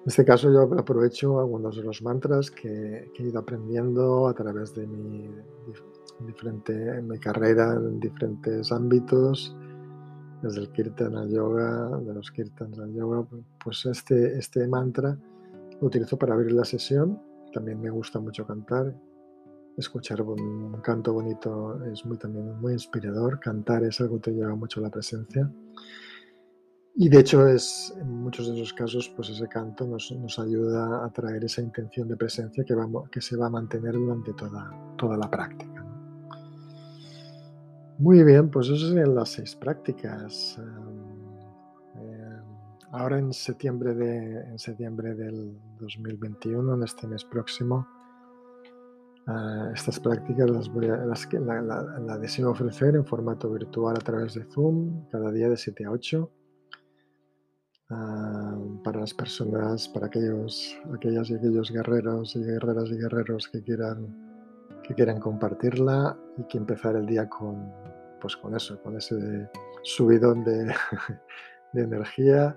En 0.00 0.06
este 0.06 0.24
caso 0.24 0.50
yo 0.50 0.62
aprovecho 0.78 1.38
algunos 1.40 1.76
de 1.76 1.82
los 1.82 2.00
mantras 2.00 2.50
que, 2.50 3.12
he 3.14 3.22
ido 3.22 3.38
aprendiendo 3.38 4.28
a 4.28 4.34
través 4.34 4.74
de 4.74 4.86
mi, 4.86 5.28
diferente, 6.20 7.02
mi 7.02 7.18
carrera 7.18 7.74
en 7.74 8.00
diferentes 8.00 8.72
ámbitos, 8.72 9.54
desde 10.42 10.60
el 10.60 10.70
kirtan 10.70 11.16
al 11.16 11.30
yoga, 11.30 11.98
de 11.98 12.14
los 12.14 12.30
kirtans 12.30 12.78
al 12.78 12.92
yoga, 12.92 13.26
pues 13.62 13.86
este, 13.86 14.38
este 14.38 14.66
mantra 14.66 15.16
lo 15.80 15.86
utilizo 15.86 16.18
para 16.18 16.34
abrir 16.34 16.52
la 16.52 16.64
sesión. 16.64 17.20
También 17.52 17.80
me 17.80 17.90
gusta 17.90 18.20
mucho 18.20 18.46
cantar. 18.46 18.94
Escuchar 19.76 20.22
un, 20.22 20.80
canto 20.82 21.12
bonito 21.12 21.82
es 21.84 22.04
muy, 22.04 22.18
también 22.18 22.60
muy 22.60 22.72
inspirador. 22.72 23.40
Cantar 23.40 23.84
es 23.84 24.00
algo 24.00 24.16
que 24.16 24.30
te 24.30 24.36
lleva 24.36 24.54
mucho 24.54 24.80
a 24.80 24.84
la 24.84 24.90
presencia. 24.90 25.50
Y 26.94 27.08
de 27.08 27.20
hecho 27.20 27.46
es 27.46 27.94
en 27.98 28.10
muchos 28.10 28.48
de 28.48 28.56
esos 28.56 28.72
casos 28.74 29.08
pues 29.16 29.30
ese 29.30 29.46
canto 29.46 29.86
nos, 29.86 30.12
nos 30.12 30.38
ayuda 30.38 31.04
a 31.04 31.10
traer 31.12 31.44
esa 31.44 31.62
intención 31.62 32.08
de 32.08 32.16
presencia 32.16 32.64
que, 32.64 32.74
vamos, 32.74 33.08
que 33.10 33.20
se 33.20 33.36
va 33.36 33.46
a 33.46 33.50
mantener 33.50 33.94
durante 33.94 34.32
toda, 34.34 34.70
toda 34.98 35.16
la 35.16 35.30
práctica. 35.30 35.89
Muy 38.00 38.24
bien, 38.24 38.50
pues 38.50 38.68
esas 38.68 38.88
serían 38.88 39.14
las 39.14 39.28
seis 39.28 39.54
prácticas. 39.54 40.58
Eh, 41.96 42.40
ahora 42.92 43.18
en 43.18 43.32
septiembre, 43.32 43.94
de, 43.94 44.40
en 44.50 44.58
septiembre 44.58 45.14
del 45.14 45.56
2021, 45.78 46.74
en 46.74 46.82
este 46.82 47.06
mes 47.06 47.24
próximo, 47.24 47.86
uh, 49.28 49.72
estas 49.74 50.00
prácticas 50.00 50.50
las, 50.50 50.68
voy 50.68 50.86
a, 50.86 50.96
las 50.96 51.32
la, 51.32 51.62
la, 51.62 51.82
la 52.00 52.18
deseo 52.18 52.50
ofrecer 52.50 52.96
en 52.96 53.04
formato 53.04 53.48
virtual 53.50 53.96
a 53.96 54.00
través 54.00 54.34
de 54.34 54.44
Zoom 54.44 55.06
cada 55.10 55.30
día 55.30 55.48
de 55.48 55.56
7 55.56 55.84
a 55.84 55.90
8 55.92 56.30
Ah, 57.92 58.56
para 58.84 59.00
las 59.00 59.12
personas, 59.12 59.88
para 59.88 60.06
aquellos, 60.06 60.78
aquellas 60.94 61.28
y 61.28 61.34
aquellos 61.34 61.72
guerreros 61.72 62.36
y 62.36 62.44
guerreras 62.44 62.88
y 62.88 62.96
guerreros 62.96 63.48
que 63.48 63.64
quieran, 63.64 64.16
que 64.84 64.94
quieran 64.94 65.18
compartirla 65.18 66.16
y 66.38 66.44
que 66.44 66.58
empezar 66.58 66.94
el 66.94 67.06
día 67.06 67.28
con, 67.28 67.72
pues 68.20 68.36
con 68.36 68.54
eso, 68.54 68.80
con 68.82 68.96
ese 68.96 69.48
subidón 69.82 70.44
de, 70.44 70.66
de 71.72 71.82
energía 71.82 72.56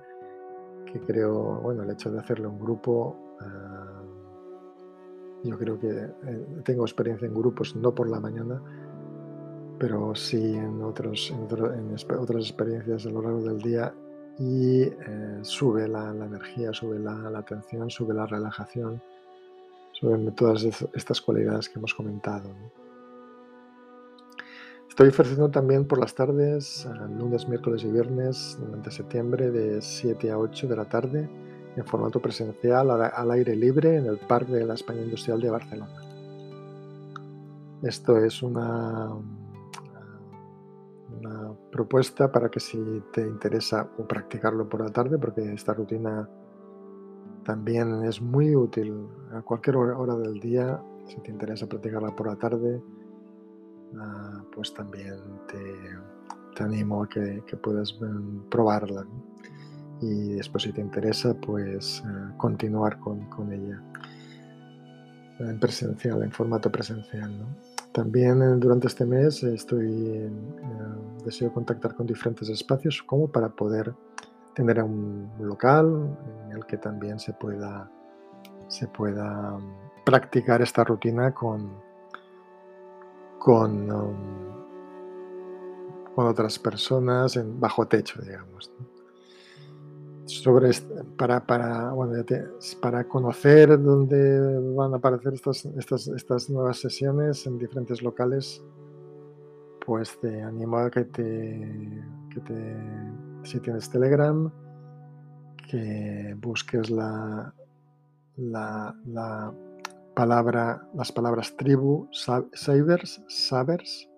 que 0.85 0.99
creo, 0.99 1.61
bueno, 1.61 1.83
el 1.83 1.91
hecho 1.91 2.11
de 2.11 2.19
hacerlo 2.19 2.49
en 2.49 2.59
grupo, 2.59 3.15
uh, 3.41 5.47
yo 5.47 5.57
creo 5.57 5.79
que 5.79 5.89
eh, 5.89 6.45
tengo 6.63 6.83
experiencia 6.83 7.27
en 7.27 7.33
grupos, 7.33 7.75
no 7.75 7.93
por 7.93 8.09
la 8.09 8.19
mañana, 8.19 8.61
pero 9.79 10.15
sí 10.15 10.55
en, 10.55 10.81
otros, 10.81 11.31
en, 11.31 11.43
otro, 11.43 11.73
en 11.73 11.95
otras 12.19 12.43
experiencias 12.43 13.05
a 13.05 13.09
lo 13.09 13.21
largo 13.21 13.41
del 13.41 13.59
día 13.59 13.93
y 14.39 14.83
eh, 14.83 15.39
sube 15.41 15.87
la, 15.87 16.13
la, 16.13 16.25
energía, 16.25 16.73
sube 16.73 16.99
la, 16.99 17.29
la, 17.29 17.39
atención, 17.39 17.89
sube 17.89 18.13
la 18.13 18.25
relajación, 18.25 19.01
suben 19.91 20.33
todas 20.35 20.63
estas 20.93 21.21
cualidades 21.21 21.69
que 21.69 21.79
hemos 21.79 21.93
comentado. 21.93 22.49
¿no? 22.49 22.82
Estoy 24.93 25.09
ofreciendo 25.09 25.49
también 25.49 25.85
por 25.85 25.97
las 25.97 26.13
tardes, 26.13 26.85
eh, 26.85 26.89
lunes, 27.17 27.49
miércoles 27.49 27.83
y 27.83 27.87
viernes 27.87 28.59
durante 28.59 28.91
septiembre 28.91 29.49
de 29.49 29.81
7 29.81 30.29
a 30.29 30.37
8 30.37 30.67
de 30.67 30.75
la 30.75 30.85
tarde 30.85 31.27
en 31.75 31.83
formato 31.83 32.21
presencial 32.21 32.91
al, 32.91 33.01
al 33.01 33.31
aire 33.31 33.55
libre 33.55 33.97
en 33.97 34.05
el 34.05 34.19
Parque 34.19 34.51
de 34.51 34.65
la 34.65 34.75
España 34.75 35.01
Industrial 35.01 35.41
de 35.41 35.49
Barcelona. 35.49 35.95
Esto 37.81 38.17
es 38.17 38.43
una 38.43 39.15
una 41.19 41.55
propuesta 41.71 42.31
para 42.31 42.51
que 42.51 42.59
si 42.59 42.77
te 43.11 43.21
interesa 43.21 43.89
o 43.97 44.07
practicarlo 44.07 44.69
por 44.69 44.81
la 44.81 44.91
tarde, 44.91 45.17
porque 45.17 45.41
esta 45.53 45.73
rutina 45.73 46.29
también 47.43 48.03
es 48.03 48.21
muy 48.21 48.55
útil 48.55 49.07
a 49.31 49.41
cualquier 49.41 49.75
hora 49.77 50.15
del 50.17 50.39
día, 50.39 50.79
si 51.07 51.19
te 51.21 51.31
interesa 51.31 51.65
practicarla 51.65 52.15
por 52.15 52.27
la 52.27 52.35
tarde, 52.35 52.79
ah, 53.99 54.43
pues 54.53 54.73
también 54.73 55.15
te, 55.47 56.63
animo 56.63 57.03
a 57.03 57.09
que, 57.09 57.43
puedas 57.61 57.95
mm, 57.99 58.49
probarla. 58.49 59.05
Y 60.01 60.33
después 60.33 60.63
si 60.63 60.73
te 60.73 60.81
interesa, 60.81 61.33
pues 61.33 62.03
eh, 62.05 62.33
continuar 62.37 62.99
con, 62.99 63.51
ella 63.51 63.81
en 65.39 65.59
presencial, 65.59 66.23
en 66.23 66.31
formato 66.31 66.71
presencial. 66.71 67.31
También 67.91 68.41
eh, 68.41 68.55
durante 68.57 68.87
este 68.87 69.05
mes 69.05 69.43
estoy 69.43 70.29
deseo 71.23 71.53
contactar 71.53 71.95
con 71.95 72.05
diferentes 72.05 72.49
espacios 72.49 73.01
como 73.03 73.31
para 73.31 73.49
poder 73.49 73.93
tener 74.53 74.83
un 74.83 75.31
local 75.39 76.17
en 76.45 76.57
el 76.57 76.65
que 76.65 76.77
también 76.77 77.19
se 77.19 77.33
pueda, 77.33 77.89
se 78.67 78.87
pueda 78.87 79.57
mm, 79.57 80.03
practicar 80.05 80.61
esta 80.61 80.83
rutina 80.83 81.33
con, 81.33 81.71
con, 83.43 83.91
um, 83.91 84.15
con 86.15 86.27
otras 86.27 86.57
personas 86.57 87.35
en 87.35 87.59
bajo 87.59 87.85
techo, 87.85 88.21
digamos. 88.21 88.71
Sobre 90.23 90.71
para, 91.17 91.45
para, 91.45 91.91
bueno, 91.91 92.23
para 92.81 93.03
conocer 93.05 93.81
dónde 93.83 94.73
van 94.73 94.93
a 94.93 94.97
aparecer 94.97 95.33
estas, 95.33 95.65
estas, 95.65 96.07
estas 96.07 96.49
nuevas 96.49 96.77
sesiones 96.77 97.45
en 97.45 97.57
diferentes 97.57 98.01
locales, 98.01 98.63
pues 99.85 100.17
te 100.21 100.41
animo 100.41 100.77
a 100.77 100.89
que 100.89 101.03
te, 101.03 102.01
que 102.33 102.39
te 102.39 102.77
si 103.43 103.59
tienes 103.59 103.89
Telegram, 103.89 104.49
que 105.69 106.33
busques 106.39 106.89
la, 106.89 107.53
la, 108.37 109.53
palabra, 110.15 110.87
las 110.93 111.11
palabras 111.11 111.55
tribu, 111.57 112.07
savers, 112.11 113.23
savers, 113.27 114.09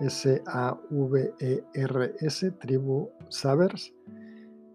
S-A-V-E-R-S, 0.00 0.50
tribu, 2.52 3.10
savers, 3.28 3.92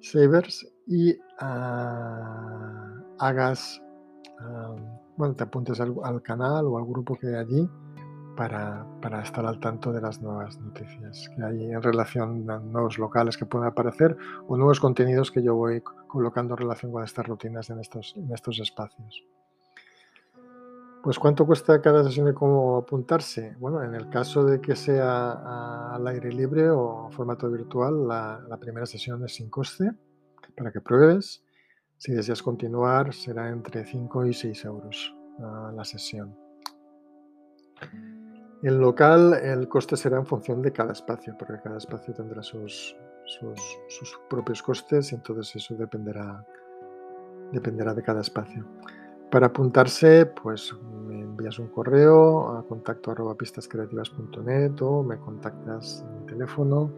savers, 0.02 0.68
y 0.88 1.16
ah, 1.40 3.02
hagas, 3.20 3.82
ah, 4.40 4.76
bueno, 5.16 5.36
te 5.36 5.44
apuntes 5.44 5.80
al, 5.80 5.96
al, 6.04 6.22
canal 6.22 6.66
o 6.66 6.78
al 6.78 6.86
grupo 6.86 7.16
que 7.16 7.28
hay 7.28 7.36
allí 7.36 7.70
para, 8.36 8.86
estar 9.24 9.46
al 9.46 9.60
tanto 9.60 9.92
de 9.92 10.02
las 10.02 10.22
nuevas 10.22 10.60
noticias 10.60 11.30
que 11.36 11.44
hay 11.44 11.72
en 11.72 11.82
relación 11.82 12.50
a 12.50 12.60
nuevos 12.60 12.98
locales 12.98 13.38
que 13.38 13.46
pueden 13.46 13.68
aparecer 13.68 14.18
o 14.48 14.58
nuevos 14.58 14.80
contenidos 14.80 15.32
que 15.32 15.44
yo 15.44 15.56
voy 15.56 15.82
colocando 16.08 16.56
en 16.56 16.60
relación 16.60 16.92
con 16.92 17.04
estas 17.04 17.28
rutinas 17.28 17.70
en 17.70 17.80
estos, 17.80 18.16
en 18.18 18.34
estos 18.34 18.60
espacios. 18.60 19.24
Pues 21.04 21.20
¿cuánto 21.20 21.46
cuesta 21.46 21.82
cada 21.82 22.02
sesión 22.02 22.28
de 22.28 22.34
cómo 22.34 22.78
apuntarse? 22.78 23.58
Bueno, 23.60 23.84
en 23.84 23.94
el 23.94 24.10
caso 24.10 24.46
de 24.46 24.62
que 24.62 24.74
sea 24.74 25.94
al 25.94 26.08
aire 26.08 26.32
libre 26.32 26.70
o 26.70 27.10
formato 27.12 27.52
virtual, 27.52 28.08
la, 28.08 28.58
primera 28.58 28.86
sesión 28.86 29.22
es 29.26 29.36
sin 29.36 29.50
coste 29.50 29.92
para 30.56 30.72
que 30.72 30.80
pruebes. 30.80 31.44
Si 31.98 32.14
deseas 32.14 32.42
continuar, 32.42 33.14
será 33.14 33.50
entre 33.50 33.84
5 33.84 34.28
y 34.28 34.34
6 34.34 34.64
euros 34.64 35.14
la 35.76 35.84
sesión. 35.84 36.38
En 38.62 38.80
local 38.80 39.34
el 39.34 39.68
coste 39.68 39.98
será 39.98 40.16
en 40.20 40.26
función 40.26 40.62
de 40.62 40.72
cada 40.72 40.94
espacio, 40.94 41.36
porque 41.38 41.60
cada 41.62 41.80
espacio 41.80 42.14
tendrá 42.14 42.42
sus, 42.42 42.96
sus, 43.26 44.20
propios 44.30 44.64
costes 44.64 45.12
y 45.12 45.16
entonces 45.16 45.54
eso 45.58 45.76
dependerá, 45.76 46.46
dependerá 47.52 47.94
de 47.94 48.04
cada 48.04 48.22
espacio. 48.22 48.66
Para 49.34 49.48
apuntarse, 49.48 50.28
pues 50.28 50.76
me 51.08 51.22
envías 51.22 51.58
un 51.58 51.68
correo 51.70 52.56
a 52.56 52.68
contacto 52.68 53.10
arroba 53.10 53.34
pistascreativas.net 53.34 54.80
o 54.82 55.02
me 55.02 55.18
contactas 55.18 56.06
en 56.08 56.20
mi 56.20 56.26
teléfono, 56.28 56.92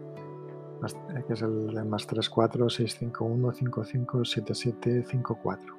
que 1.26 1.32
es 1.32 1.40
el 1.40 1.68
de 1.68 1.82
más 1.82 2.06
34 2.06 2.68
651 2.68 3.52
55 3.54 4.24
54. 4.26 5.76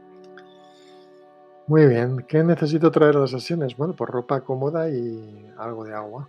Muy 1.67 1.86
bien, 1.86 2.26
¿qué 2.28 2.43
necesito 2.43 2.89
traer 2.89 3.17
a 3.17 3.20
las 3.20 3.30
sesiones? 3.30 3.78
Bueno, 3.78 3.93
pues 3.96 4.10
ropa 4.10 4.41
cómoda 4.41 4.89
y 4.89 5.54
algo 5.60 5.86
de 5.86 5.93
agua. 5.93 6.28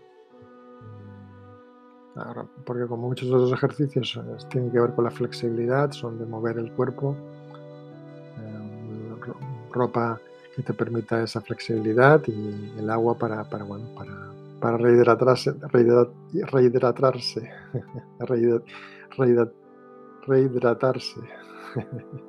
Porque 2.67 2.87
como 2.87 3.09
muchos 3.09 3.31
de 3.31 3.35
los 3.35 3.51
ejercicios 3.51 4.21
eh, 4.23 4.45
tienen 4.51 4.71
que 4.73 4.79
ver 4.79 4.93
con 4.93 5.05
la 5.05 5.11
flexibilidad, 5.11 5.91
son 5.93 6.19
de 6.19 6.27
mover 6.27 6.59
el 6.59 6.71
cuerpo, 6.73 7.17
eh, 7.17 7.28
ropa 9.79 10.21
que 10.55 10.63
te 10.63 10.75
permita 10.75 11.23
esa 11.23 11.41
flexibilidad 11.41 12.21
y 12.27 12.73
el 12.79 12.91
agua 12.91 13.17
para, 13.17 13.45
para 13.49 13.65
bueno, 13.65 13.87
para, 13.97 14.33
para 14.61 14.77
rehidratarse, 14.77 15.55
rehidratarse, 15.73 17.51
rehidratarse. 20.27 21.21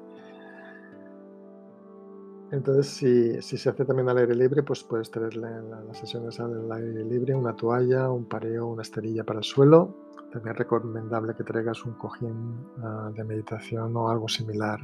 Entonces, 2.51 2.87
si, 2.87 3.57
se 3.57 3.69
hace 3.69 3.85
también 3.85 4.09
al 4.09 4.17
aire 4.17 4.33
libre, 4.35 4.63
pues 4.63 4.83
puedes 4.83 5.11
tener 5.11 5.35
las 5.35 5.97
sesiones 5.97 6.39
al 6.39 6.71
aire 6.71 7.05
libre, 7.05 7.35
una 7.35 7.55
toalla, 7.55 8.09
un 8.09 8.25
pareo, 8.25 8.67
una 8.67 8.81
esterilla 8.81 9.23
para 9.23 9.39
el 9.39 9.45
suelo. 9.45 9.93
También 10.31 10.53
es 10.53 10.59
recomendable 10.59 11.35
que 11.35 11.43
traigas 11.43 11.85
un 11.85 11.93
cojín 11.93 12.65
ah, 12.83 13.11
de 13.15 13.23
meditación 13.23 13.95
o 13.95 14.09
algo 14.09 14.27
similar. 14.27 14.79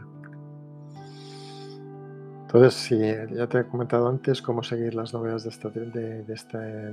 Entonces, 2.45 2.73
si 2.75 2.97
ya 3.35 3.47
te 3.47 3.59
he 3.59 3.65
comentado 3.65 4.07
antes 4.07 4.41
cómo 4.41 4.61
seguir 4.61 4.93
las 4.93 5.13
novedades 5.13 5.43
de 5.43 5.49
esta, 5.49 5.69
de, 5.69 6.23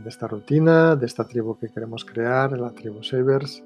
de 0.00 0.08
esta 0.08 0.26
rutina, 0.26 0.96
de 0.96 1.06
esta 1.06 1.24
tribu 1.24 1.58
que 1.58 1.68
queremos 1.68 2.04
crear, 2.04 2.58
la 2.58 2.70
tribu 2.70 3.02
Savers. 3.02 3.62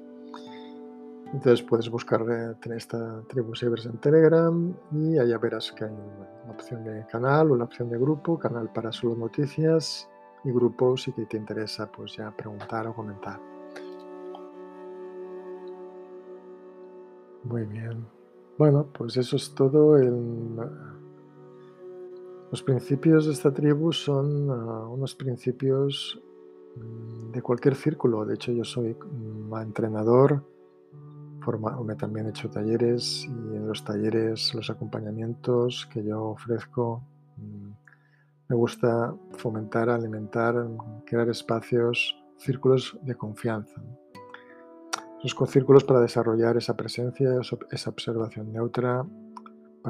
Entonces 1.33 1.61
puedes 1.63 1.89
buscar 1.89 2.25
eh, 2.29 2.75
esta 2.75 3.21
tribu 3.27 3.55
Savers 3.55 3.85
en 3.85 3.97
Telegram 3.97 4.73
y 4.91 5.17
allá 5.17 5.37
verás 5.37 5.71
que 5.71 5.85
hay 5.85 5.91
una 5.91 6.51
opción 6.53 6.83
de 6.83 7.05
canal, 7.07 7.51
una 7.51 7.65
opción 7.65 7.89
de 7.89 7.97
grupo, 7.97 8.39
canal 8.39 8.69
para 8.71 8.91
solo 8.91 9.15
noticias 9.15 10.09
y 10.43 10.51
grupo 10.51 10.95
si 10.95 11.11
te 11.11 11.37
interesa 11.37 11.91
pues 11.91 12.15
ya 12.15 12.31
preguntar 12.31 12.87
o 12.87 12.93
comentar. 12.93 13.39
Muy 17.43 17.63
bien. 17.63 18.05
Bueno, 18.57 18.87
pues 18.93 19.17
eso 19.17 19.35
es 19.35 19.53
todo. 19.53 19.97
Los 22.51 22.63
principios 22.63 23.25
de 23.25 23.33
esta 23.33 23.53
tribu 23.53 23.91
son 23.91 24.49
ah, 24.49 24.87
unos 24.87 25.15
principios 25.15 26.21
mm, 26.75 27.31
de 27.31 27.41
cualquier 27.41 27.75
círculo. 27.75 28.25
De 28.25 28.35
hecho, 28.35 28.51
yo 28.51 28.63
soy 28.63 28.95
mm, 28.95 29.53
entrenador 29.63 30.43
también 31.95 32.25
he 32.25 32.29
hecho 32.29 32.49
talleres 32.49 33.25
y 33.25 33.55
en 33.55 33.67
los 33.67 33.83
talleres, 33.83 34.53
los 34.53 34.69
acompañamientos 34.69 35.87
que 35.91 36.03
yo 36.03 36.23
ofrezco, 36.23 37.03
mm, 37.37 37.69
me 38.49 38.55
gusta 38.55 39.13
fomentar, 39.37 39.89
alimentar, 39.89 40.55
crear 41.05 41.29
espacios, 41.29 42.15
círculos 42.37 42.97
de 43.01 43.15
confianza. 43.15 43.81
Esos 45.23 45.49
círculos 45.49 45.83
para 45.83 46.01
desarrollar 46.01 46.57
esa 46.57 46.75
presencia, 46.75 47.29
esa 47.71 47.89
observación 47.89 48.51
neutra, 48.51 49.05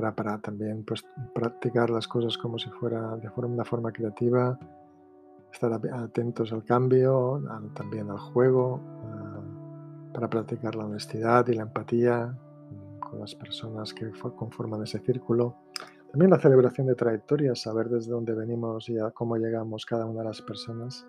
para, 0.02 0.38
también 0.40 0.84
pues, 0.84 1.04
practicar 1.34 1.90
las 1.90 2.08
cosas 2.08 2.38
como 2.38 2.58
si 2.58 2.70
fuera 2.70 3.16
de 3.18 3.30
forma, 3.30 3.54
una 3.54 3.66
forma 3.66 3.92
creativa, 3.92 4.58
estar 5.52 5.72
atentos 5.74 6.52
al 6.52 6.64
cambio, 6.64 7.42
también 7.74 8.10
al 8.12 8.20
juego, 8.20 8.80
para 10.14 10.30
practicar 10.30 10.76
la 10.76 10.86
honestidad 10.86 11.48
y 11.48 11.54
la 11.54 11.64
empatía 11.64 12.28
mm, 12.28 13.00
con 13.00 13.20
las 13.20 13.36
personas 13.36 13.94
que 13.94 14.12
conforman 14.36 14.84
ese 14.84 15.00
círculo. 15.00 15.56
También 16.12 16.32
la 16.32 16.40
celebración 16.40 16.88
de 16.88 16.96
trayectorias, 16.96 17.62
saber 17.62 17.90
desde 17.90 18.12
dónde 18.12 18.34
venimos 18.34 18.90
y 18.90 18.96
cómo 19.14 19.36
llegamos 19.38 19.86
cada 19.86 20.06
una 20.06 20.22
de 20.22 20.28
las 20.28 20.42
personas. 20.42 21.06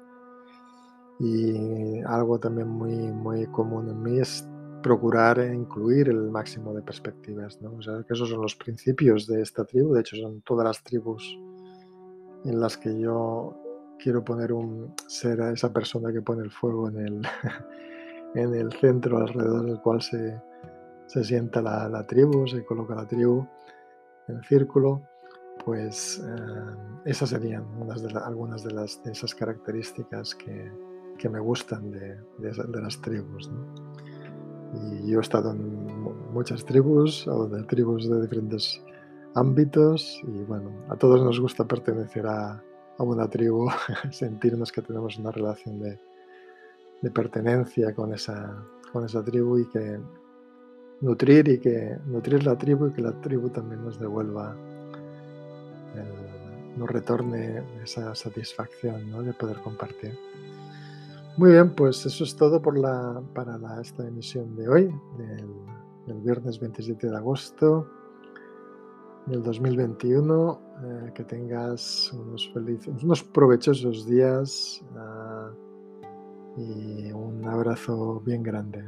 Y 1.20 2.00
algo 2.02 2.38
también 2.38 2.68
muy, 2.68 2.94
muy 3.12 3.46
común 3.46 3.88
en 3.88 4.02
mí 4.02 4.18
es 4.18 4.48
procurar 4.82 5.38
incluir 5.52 6.08
el 6.08 6.30
máximo 6.30 6.74
de 6.74 6.82
perspectivas. 6.82 7.60
¿no? 7.60 7.74
O 7.74 7.82
sea, 7.82 8.02
que 8.06 8.14
esos 8.14 8.28
son 8.28 8.42
los 8.42 8.56
principios 8.56 9.26
de 9.26 9.42
esta 9.42 9.64
tribu. 9.64 9.94
De 9.94 10.00
hecho, 10.00 10.16
son 10.16 10.40
todas 10.42 10.66
las 10.66 10.82
tribus 10.82 11.38
en 12.44 12.60
las 12.60 12.76
que 12.76 12.98
yo 12.98 13.56
quiero 13.98 14.24
poner 14.24 14.52
un 14.52 14.94
ser 15.06 15.40
a 15.42 15.52
esa 15.52 15.72
persona 15.72 16.12
que 16.12 16.22
pone 16.22 16.42
el 16.42 16.50
fuego 16.50 16.88
en 16.88 16.98
el, 16.98 17.22
en 18.34 18.54
el 18.54 18.72
centro 18.72 19.18
alrededor 19.18 19.66
del 19.66 19.80
cual 19.80 20.00
se, 20.00 20.40
sienta 21.06 21.60
la, 21.60 22.06
tribu, 22.06 22.46
se 22.46 22.64
coloca 22.64 22.94
la 22.94 23.06
tribu 23.06 23.46
en 24.28 24.42
círculo, 24.44 25.02
pues 25.64 26.22
eh, 26.24 26.76
esas 27.06 27.30
serían 27.30 27.64
unas 27.80 28.02
de 28.02 28.16
algunas 28.18 28.62
de, 28.62 28.72
las, 28.72 29.02
de 29.02 29.12
esas 29.12 29.34
características 29.34 30.34
que, 30.34 30.70
me 31.28 31.40
gustan 31.40 31.90
de, 31.90 32.16
las 32.80 33.00
tribus. 33.00 33.50
Y 34.74 35.10
yo 35.10 35.18
he 35.18 35.22
estado 35.22 35.52
en 35.52 35.86
muchas 36.32 36.64
tribus, 36.64 37.26
o 37.26 37.48
de 37.48 37.62
tribus 37.64 38.08
de 38.08 38.20
diferentes 38.20 38.82
ámbitos, 39.34 40.20
y 40.24 40.44
bueno, 40.44 40.70
a 40.88 40.96
todos 40.96 41.22
nos 41.22 41.40
gusta 41.40 41.66
pertenecer 41.66 42.26
a, 42.26 42.62
a 42.98 43.02
una 43.02 43.28
tribu, 43.28 43.68
sentirnos 44.10 44.72
que 44.72 44.82
tenemos 44.82 45.16
una 45.18 45.30
relación 45.30 45.78
de, 45.78 45.98
de 47.02 47.10
pertenencia 47.10 47.94
con 47.94 48.12
esa, 48.12 48.62
con 48.92 49.04
esa 49.04 49.24
tribu 49.24 49.58
y 49.58 49.66
que 49.66 49.98
nutrir 51.00 51.48
y 51.48 51.58
que 51.58 51.96
nutrir 52.06 52.44
la 52.44 52.56
tribu 52.56 52.88
y 52.88 52.92
que 52.92 53.02
la 53.02 53.12
tribu 53.20 53.50
también 53.50 53.84
nos 53.84 53.98
devuelva, 53.98 54.56
nos 56.76 56.90
retorne 56.90 57.62
esa 57.82 58.14
satisfacción 58.14 59.24
de 59.24 59.32
poder 59.32 59.56
compartir. 59.58 60.16
Muy 61.38 61.52
bien, 61.52 61.72
pues 61.76 62.04
eso 62.04 62.24
es 62.24 62.34
todo 62.34 62.60
por 62.60 62.76
la, 62.76 63.22
para 63.32 63.80
esta 63.80 64.04
emisión 64.04 64.56
de 64.56 64.68
hoy, 64.68 64.94
del, 65.16 66.20
viernes 66.20 66.58
27 66.58 67.08
de 67.08 67.16
agosto 67.16 67.88
del 69.26 69.44
2021. 69.44 70.60
Eh, 70.82 71.12
que 71.14 71.22
tengas 71.22 72.12
unos 72.12 72.50
felices, 72.52 73.04
unos 73.04 73.22
provechosos 73.22 74.04
días 74.04 74.84
ah, 74.96 75.52
y 76.56 77.12
un 77.12 77.44
abrazo 77.44 78.20
bien 78.26 78.42
grande. 78.42 78.84